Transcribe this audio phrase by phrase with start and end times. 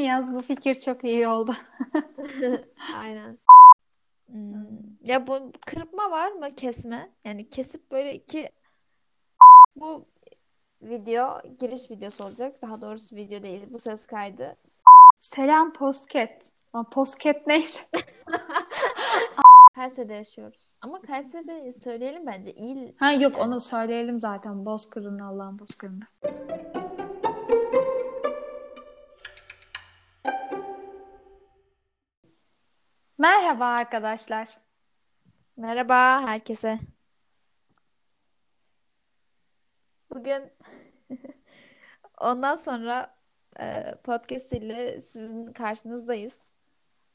[0.06, 1.54] Yaz bu fikir çok iyi oldu.
[2.98, 3.38] Aynen.
[4.26, 4.66] Hmm,
[5.04, 7.10] Ya bu kırpma var mı kesme?
[7.24, 8.48] Yani kesip böyle iki
[9.76, 10.04] bu
[10.82, 12.62] video giriş videosu olacak.
[12.62, 13.62] Daha doğrusu video değil.
[13.70, 14.56] Bu ses kaydı.
[15.18, 16.30] Selam postcat.
[16.74, 17.80] Lan postcat neyse.
[19.74, 20.76] Kayseri'de yaşıyoruz.
[20.82, 22.52] Ama Kayseri söyleyelim bence.
[22.52, 23.42] İl Ha yok yani.
[23.42, 24.66] onu söyleyelim zaten.
[24.66, 26.04] Bozkır'ın Allah'ın Bozkır'ında.
[33.20, 34.48] Merhaba arkadaşlar.
[35.56, 36.78] Merhaba herkese.
[40.10, 40.52] Bugün
[42.20, 43.16] ondan sonra
[43.60, 46.40] e, podcast ile sizin karşınızdayız.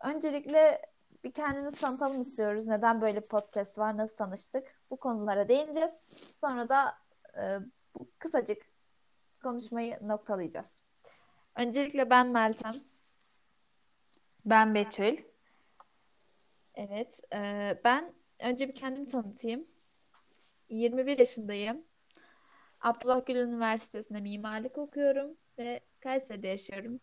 [0.03, 0.81] Öncelikle
[1.23, 2.67] bir kendimizi tanıtalım istiyoruz.
[2.67, 4.81] Neden böyle podcast var, nasıl tanıştık?
[4.89, 5.93] Bu konulara değineceğiz.
[6.41, 6.97] Sonra da
[7.37, 7.59] e,
[7.95, 8.61] bu kısacık
[9.43, 10.81] konuşmayı noktalayacağız.
[11.55, 12.73] Öncelikle ben Meltem.
[14.45, 15.34] Ben Betül.
[16.75, 19.67] Evet, e, ben önce bir kendimi tanıtayım.
[20.69, 21.83] 21 yaşındayım.
[22.81, 26.99] Abdullah Gül Üniversitesi'nde mimarlık okuyorum ve Kayseri'de yaşıyorum.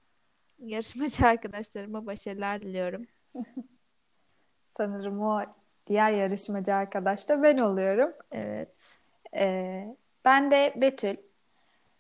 [0.59, 3.06] Yarışmacı arkadaşlarıma başarılar diliyorum.
[4.64, 5.41] Sanırım o
[5.86, 8.12] diğer yarışmacı arkadaş da ben oluyorum.
[8.31, 8.95] Evet.
[9.36, 11.17] Ee, ben de Betül.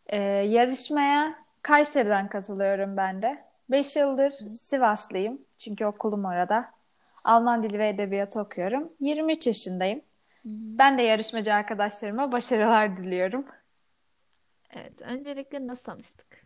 [0.06, 3.44] Ee, yarışmaya Kayseri'den katılıyorum ben de.
[3.70, 5.42] 5 yıldır Sivaslıyım.
[5.58, 6.81] Çünkü okulum orada.
[7.24, 8.92] Alman dili ve edebiyatı okuyorum.
[9.00, 10.02] 23 yaşındayım.
[10.44, 13.46] Ben de yarışmacı arkadaşlarıma başarılar diliyorum.
[14.70, 16.44] Evet, öncelikle nasıl tanıştık?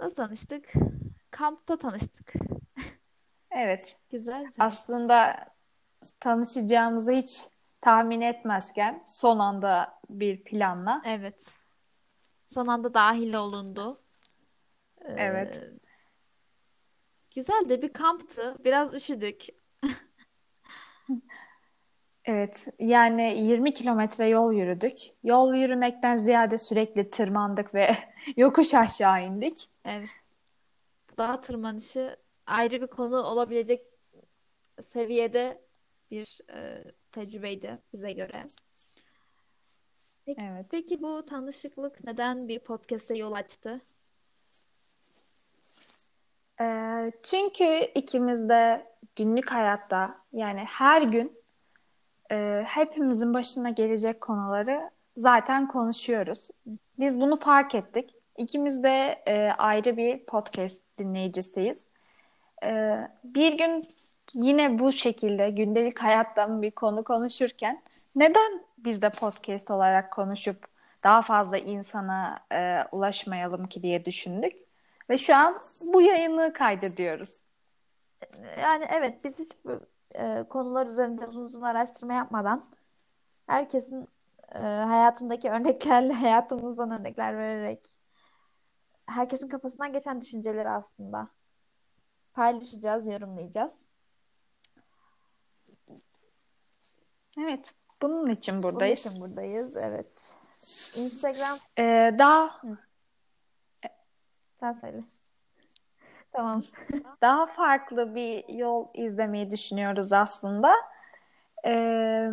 [0.00, 0.72] Nasıl tanıştık?
[1.30, 2.32] Kampta tanıştık.
[3.50, 4.50] Evet, Güzeldi.
[4.58, 5.46] aslında
[6.20, 7.42] tanışacağımızı hiç
[7.80, 11.02] tahmin etmezken son anda bir planla.
[11.04, 11.46] Evet.
[12.50, 14.00] Son anda dahil olundu.
[15.04, 15.14] Ee,
[17.36, 17.46] Evet.
[17.46, 17.82] güzeldi.
[17.82, 18.56] Bir kamptı.
[18.64, 19.46] Biraz üşüdük.
[22.24, 24.98] Evet, yani 20 kilometre yol yürüdük.
[25.24, 27.96] Yol yürümekten ziyade sürekli tırmandık ve
[28.36, 29.68] yokuş aşağı indik.
[29.84, 30.08] Evet.
[31.18, 33.86] Dağ tırmanışı ayrı bir konu olabilecek
[34.88, 35.62] seviyede
[36.10, 38.46] bir e, tecrübeydi bize göre.
[40.26, 40.66] Peki, Evet.
[40.70, 43.80] peki bu tanışıklık neden bir podcast'e yol açtı?
[46.60, 47.64] Ee, çünkü
[47.94, 48.86] ikimiz de
[49.16, 51.42] günlük hayatta yani her gün
[52.30, 56.48] e, hepimizin başına gelecek konuları zaten konuşuyoruz.
[56.98, 58.10] Biz bunu fark ettik.
[58.36, 61.88] İkimiz de e, ayrı bir podcast dinleyicisiyiz.
[62.64, 63.82] E, bir gün
[64.34, 67.82] yine bu şekilde gündelik hayattan bir konu konuşurken
[68.16, 70.66] neden biz de podcast olarak konuşup
[71.04, 74.52] daha fazla insana e, ulaşmayalım ki diye düşündük.
[75.12, 75.54] Ve şu an
[75.86, 77.42] bu yayını kaydediyoruz.
[78.60, 79.80] Yani evet biz hiç bu
[80.14, 82.64] e, konular üzerinde uzun uzun araştırma yapmadan
[83.46, 84.08] herkesin
[84.54, 87.86] e, hayatındaki örneklerle hayatımızdan örnekler vererek
[89.06, 91.28] herkesin kafasından geçen düşünceleri aslında
[92.34, 93.72] paylaşacağız, yorumlayacağız.
[97.38, 99.06] Evet, bunun için Bunun buradayız.
[99.06, 99.76] için buradayız.
[99.76, 100.06] Evet.
[100.96, 102.60] Instagram Ee, daha
[104.62, 105.00] sen söyle.
[106.32, 106.62] Tamam.
[107.22, 110.74] daha farklı bir yol izlemeyi düşünüyoruz aslında.
[111.66, 112.30] Ee,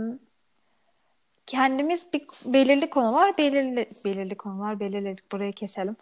[1.45, 5.31] kendimiz bir belirli konular belirli belirli konular belirledik.
[5.31, 5.95] Burayı keselim.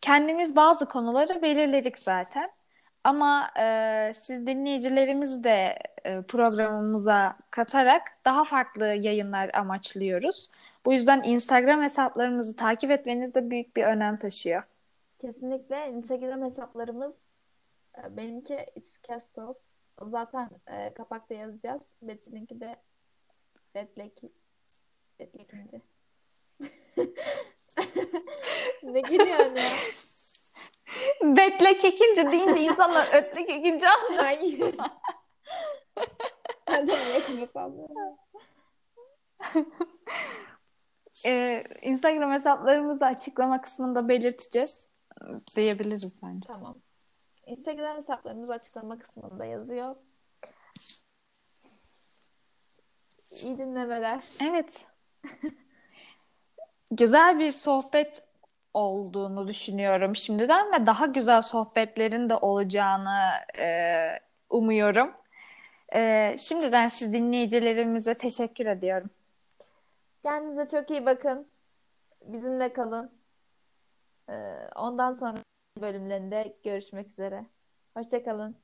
[0.00, 2.50] Kendimiz bazı konuları belirledik zaten.
[3.04, 5.78] Ama e, siz dinleyicilerimizi de
[6.28, 10.50] programımıza katarak daha farklı yayınlar amaçlıyoruz.
[10.84, 14.62] Bu yüzden Instagram hesaplarımızı takip etmeniz de büyük bir önem taşıyor.
[15.18, 17.14] Kesinlikle Instagram hesaplarımız
[17.98, 19.56] e, benimki It's Castles.
[20.02, 21.82] Zaten e, kapakta yazacağız.
[22.02, 22.76] Betül'ünki de
[23.74, 24.22] Betlek
[25.20, 25.82] Betlekinci.
[28.82, 29.64] Ne gülüyorsun ya?
[31.22, 34.24] Bekle kekince deyince insanlar ötle kekince anlar.
[34.24, 34.74] Hayır.
[36.72, 38.16] Ben de sallıyorum.
[41.26, 44.88] Ee, Instagram hesaplarımızı açıklama kısmında belirteceğiz.
[45.56, 46.46] Diyebiliriz bence.
[46.46, 46.78] Tamam.
[47.46, 49.96] Instagram hesaplarımız açıklama kısmında yazıyor.
[53.42, 54.24] İyi dinlemeler.
[54.42, 54.86] Evet.
[56.90, 58.22] Güzel bir sohbet
[58.74, 63.66] olduğunu düşünüyorum şimdiden ve daha güzel sohbetlerin de olacağını e,
[64.50, 65.14] umuyorum.
[65.94, 69.10] E, şimdiden siz dinleyicilerimize teşekkür ediyorum.
[70.22, 71.48] Kendinize çok iyi bakın.
[72.24, 73.10] Bizimle kalın.
[74.28, 74.32] Ee,
[74.76, 75.38] ondan sonra
[75.80, 77.46] bölümlerinde görüşmek üzere.
[77.96, 78.56] Hoşçakalın.